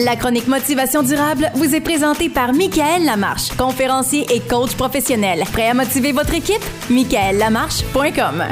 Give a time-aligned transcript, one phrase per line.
[0.00, 5.42] La chronique Motivation durable vous est présentée par Michael Lamarche, conférencier et coach professionnel.
[5.52, 6.62] Prêt à motiver votre équipe?
[6.88, 8.42] michaellamarche.com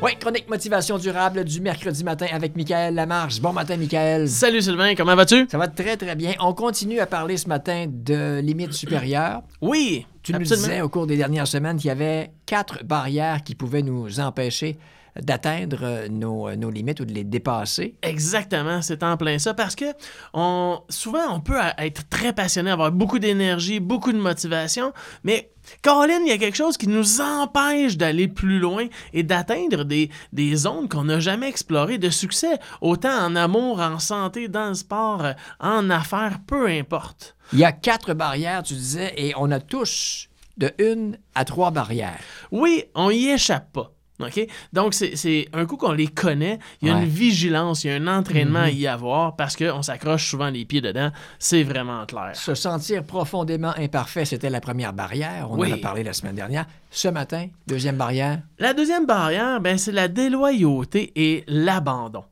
[0.00, 3.40] Oui, chronique motivation durable du mercredi matin avec Michael Lamarche.
[3.40, 4.28] Bon matin, Michael.
[4.28, 5.48] Salut Sylvain, comment vas-tu?
[5.50, 6.34] Ça va très, très bien.
[6.38, 9.42] On continue à parler ce matin de limites supérieures.
[9.60, 13.56] Oui, Tu nous disais au cours des dernières semaines qu'il y avait quatre barrières qui
[13.56, 14.78] pouvaient nous empêcher
[15.20, 17.94] d'atteindre euh, nos, euh, nos limites ou de les dépasser.
[18.02, 19.86] Exactement, c'est en plein ça parce que
[20.32, 24.92] on, souvent on peut être très passionné, avoir beaucoup d'énergie, beaucoup de motivation,
[25.22, 25.50] mais
[25.82, 30.10] Colin, il y a quelque chose qui nous empêche d'aller plus loin et d'atteindre des,
[30.32, 34.74] des zones qu'on n'a jamais explorées de succès, autant en amour, en santé, dans le
[34.74, 37.34] sport, euh, en affaires, peu importe.
[37.52, 41.70] Il y a quatre barrières, tu disais, et on a tous de une à trois
[41.70, 42.20] barrières.
[42.50, 43.92] Oui, on y échappe pas.
[44.20, 44.46] OK?
[44.72, 47.00] Donc, c'est- un coup qu'on les connaît, il y a Ouais.
[47.00, 47.06] Mhm.
[47.06, 50.64] une vigilance, il y a un entraînement à y avoir parce qu'on s'accroche souvent les
[50.64, 51.10] pieds dedans.
[51.40, 52.30] C'est vraiment clair.
[52.34, 55.48] Se sentir profondément imparfait, c'était la première barrière.
[55.50, 55.72] On Oui.
[55.72, 56.66] en a parlé la semaine dernière.
[56.92, 58.40] Ce matin, deuxième barrière.
[58.60, 62.24] La deuxième barrière, ben, c'est la déloyauté et l'abandon.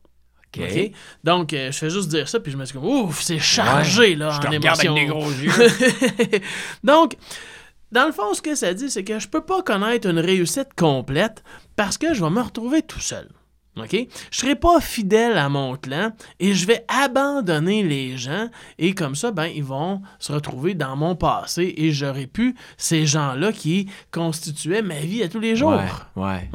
[0.56, 0.62] OK.
[0.62, 0.91] OK?
[1.24, 4.14] Donc, euh, je fais juste dire ça, puis je me suis dit, ouf, c'est chargé,
[4.14, 5.50] là, Je te en regarde avec des gros yeux.
[6.84, 7.17] Donc,
[7.92, 10.74] dans le fond, ce que ça dit, c'est que je peux pas connaître une réussite
[10.76, 11.44] complète
[11.76, 13.28] parce que je vais me retrouver tout seul.
[13.76, 13.96] OK?
[14.30, 19.14] Je serai pas fidèle à mon clan et je vais abandonner les gens et comme
[19.14, 23.88] ça, ben, ils vont se retrouver dans mon passé et j'aurai pu ces gens-là qui
[24.10, 25.80] constituaient ma vie à tous les jours.
[26.16, 26.50] Ouais,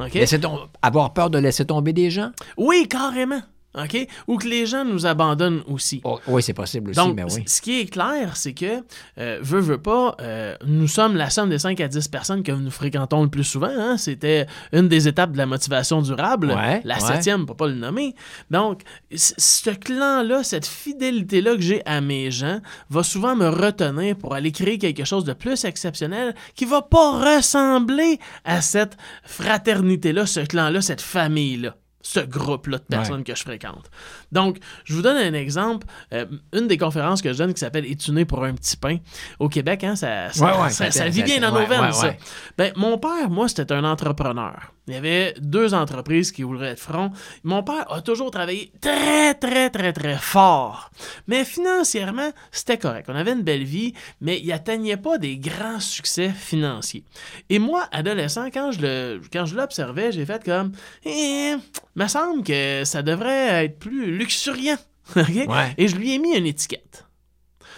[0.82, 2.32] avoir peur de laisser tomber des gens?
[2.56, 3.42] Oui, carrément.
[3.84, 4.08] OK?
[4.28, 6.02] Ou que les gens nous abandonnent aussi.
[6.04, 7.32] Oh, oui, c'est possible aussi, Donc, mais oui.
[7.32, 8.84] c- ce qui est clair, c'est que,
[9.20, 12.52] euh, veut, veut pas, euh, nous sommes la somme des 5 à 10 personnes que
[12.52, 13.70] nous fréquentons le plus souvent.
[13.72, 13.98] hein.
[13.98, 16.48] C'était une des étapes de la motivation durable.
[16.52, 17.02] Ouais, la ouais.
[17.02, 18.16] septième, pour pas le nommer.
[18.52, 18.82] Donc,
[19.16, 24.52] ce clan-là, cette fidélité-là que j'ai à mes gens, va souvent me retenir pour aller
[24.52, 30.82] créer quelque chose de plus exceptionnel qui va pas ressembler à cette fraternité-là, ce clan-là,
[30.82, 31.76] cette famille-là.
[32.10, 33.90] Ce groupe-là de personnes que je fréquente.
[34.32, 35.86] Donc, je vous donne un exemple.
[36.14, 38.78] Euh, une des conférences que je donne qui s'appelle Es tu né pour un petit
[38.78, 38.98] pain
[39.40, 42.14] au Québec, hein, ça, ça, Ouais, ouais, ça- vit bien dans nos veines, ça.
[42.58, 44.72] Ben, mon père, moi, c'était un entrepreneur.
[44.88, 47.12] Il y avait deux entreprises qui voulaient être front.
[47.44, 50.92] Mon père a toujours travaillé très, très, très, très fort.
[51.28, 53.08] Mais financièrement, c'était correct.
[53.10, 57.04] On avait une belle vie, mais il atteignait pas des grands succès financiers.
[57.50, 60.72] Et moi, adolescent, quand je le, quand je l'observais, j'ai fait comme,
[61.06, 61.56] eh,
[61.98, 64.78] me semble que ça devrait être plus luxuriant.
[65.16, 65.74] Ouais.
[65.78, 67.06] Et je lui ai mis une étiquette.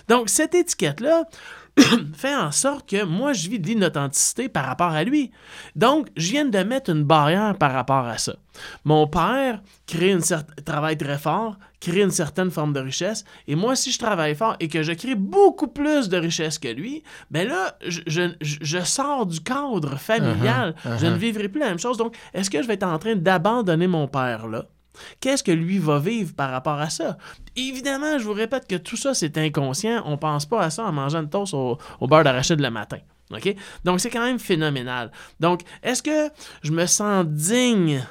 [0.07, 1.25] Donc, cette étiquette-là
[2.13, 5.31] fait en sorte que moi, je vis de l'inauthenticité par rapport à lui.
[5.75, 8.35] Donc, je viens de mettre une barrière par rapport à ça.
[8.83, 10.21] Mon père crée une
[10.65, 14.55] travaille très fort, crée une certaine forme de richesse, et moi, si je travaille fort
[14.59, 18.01] et que je crée beaucoup plus de richesse que lui, ben là, je,
[18.41, 20.75] je- sors du cadre familial.
[20.99, 21.97] Je ne vivrai plus la même chose.
[21.97, 24.65] Donc, est-ce que je vais être en train d'abandonner mon père là?
[25.19, 27.17] Qu'est-ce que lui va vivre par rapport à ça?
[27.55, 30.03] Évidemment, je vous répète que tout ça, c'est inconscient.
[30.05, 32.97] On pense pas à ça en mangeant une toast au, au beurre d'arachide le matin.
[33.83, 35.11] Donc, c'est quand même phénoménal.
[35.39, 36.29] Donc, est-ce que
[36.63, 38.03] je me sens digne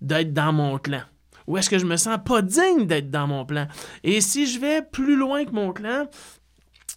[0.00, 1.02] d'être dans mon clan?
[1.46, 3.66] Ou est-ce que je me sens pas digne d'être dans mon plan?
[4.04, 6.06] Et si je vais plus loin que mon clan,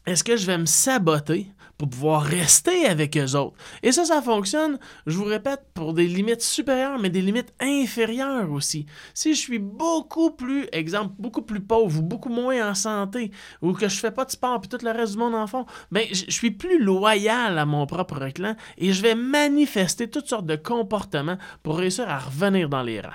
[0.06, 1.48] est-ce que je vais me saboter
[1.78, 3.56] pour pouvoir rester avec eux autres?
[3.84, 8.52] Et ça, ça fonctionne, je vous répète, pour des limites supérieures, mais des limites inférieures
[8.52, 8.86] aussi.
[9.14, 13.32] Si je suis beaucoup plus, exemple, beaucoup plus pauvre ou beaucoup moins en santé,
[13.62, 15.46] ou que je fais pas de sport puis tout le reste du monde en
[15.92, 20.46] ben, je suis plus loyal à mon propre clan et je vais manifester toutes sortes
[20.46, 23.10] de comportements pour réussir à revenir dans les rangs.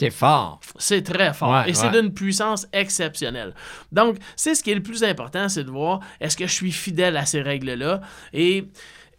[0.00, 0.60] C'est fort.
[0.78, 1.50] C'est très fort.
[1.50, 3.54] Ouais, et c'est d'une puissance exceptionnelle.
[3.92, 6.72] Donc, c'est ce qui est le plus important, c'est de voir est-ce que je suis
[6.72, 8.00] fidèle à ces règles-là?
[8.32, 8.64] Et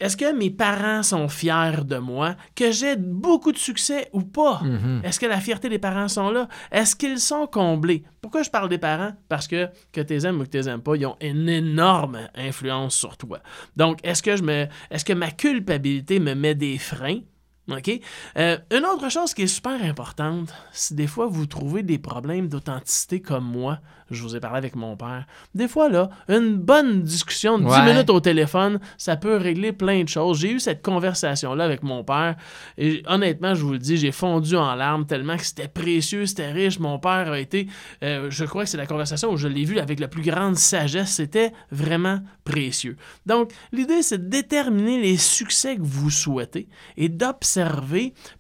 [0.02, 4.59] est-ce que mes parents sont fiers de moi, que j'ai beaucoup de succès ou pas?
[4.64, 5.02] Mhm.
[5.03, 6.47] Est-ce que la fierté des parents sont là?
[6.72, 8.03] Est-ce qu'ils sont comblés?
[8.20, 9.12] Pourquoi je parle des parents?
[9.30, 11.47] Parce que que tu les aimes ou que tu les aimes pas, ils ont une
[11.47, 13.41] énorme influence sur toi.
[13.76, 17.20] Donc, est-ce que je me est-ce que ma culpabilité me met des freins?
[17.69, 17.91] OK?
[18.37, 22.47] Euh, une autre chose qui est super importante, si des fois vous trouvez des problèmes
[22.49, 23.79] d'authenticité comme moi,
[24.09, 25.25] je vous ai parlé avec mon père,
[25.55, 27.93] des fois là, une bonne discussion de 10 Ouais.
[27.93, 30.40] minutes au téléphone, ça peut régler plein de choses.
[30.40, 32.35] J'ai eu cette conversation-là avec mon père
[32.78, 36.52] et honnêtement, je vous le dis, j'ai fondu en larmes tellement que c'était précieux, c'était
[36.52, 36.79] riche.
[36.79, 37.67] Mon père a été,
[38.03, 40.57] euh, je crois que c'est la conversation où je l'ai vu avec la plus grande
[40.57, 42.97] sagesse, c'était vraiment précieux.
[43.28, 46.67] Donc, l'idée, c'est de déterminer les succès que vous souhaitez
[46.97, 47.51] et d'observer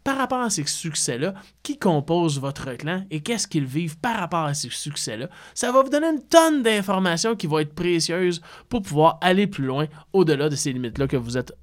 [0.03, 4.45] par rapport à ces succès-là qui composent votre clan et qu'est-ce qu'ils vivent par rapport
[4.45, 5.29] à ces succès-là.
[5.53, 9.65] Ça va vous donner une tonne d'informations qui vont être précieuses pour pouvoir aller plus
[9.65, 11.53] loin au-delà de ces limites-là que vous êtes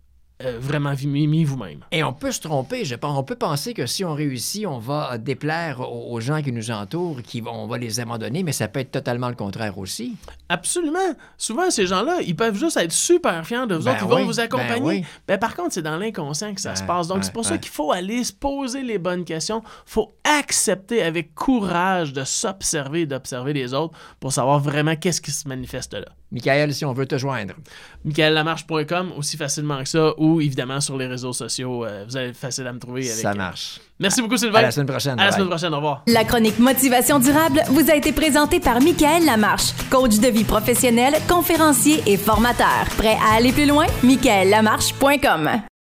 [0.44, 1.80] euh, vraiment mis, vous-même.
[1.90, 3.18] Et on peut se tromper, je pense.
[3.18, 7.22] On peut penser que si on réussit, on va déplaire aux, gens qui nous entourent,
[7.22, 10.16] qui on va les abandonner, mais ça peut être totalement le contraire aussi.
[10.48, 10.98] Absolument.
[11.36, 14.04] Souvent, ces gens-là, ils peuvent juste être super fiers de vous Ben autres.
[14.04, 14.80] Ils vont vous accompagner.
[14.80, 15.04] ben oui.
[15.26, 17.08] Ben, par contre, c'est dans l'inconscient que ça se Ben, passe.
[17.08, 19.62] Donc, ben, c'est pour ça qu'il faut aller se poser les bonnes questions.
[19.86, 25.30] faut accepter avec courage de s'observer et d'observer les autres pour savoir vraiment qu'est-ce qui
[25.30, 26.06] se manifeste là.
[26.30, 27.54] Michael, si on veut te joindre.
[28.04, 31.84] MichaelLamarche.com, aussi facilement que ça, ou évidemment sur les réseaux sociaux.
[31.86, 33.10] euh, vous allez facile à me trouver.
[33.10, 33.80] Avec, Ça marche.
[34.00, 34.58] Merci beaucoup, Sylvain.
[34.58, 35.18] À la semaine prochaine.
[35.18, 35.72] À la semaine prochaine.
[35.72, 36.02] Au revoir.
[36.06, 41.14] La chronique Motivation durable vous a été présentée par Michael Lamarche, coach de vie professionnel,
[41.28, 42.86] conférencier et formateur.
[42.96, 43.86] Prêt à aller plus loin?
[44.02, 45.67] michaellamarche.com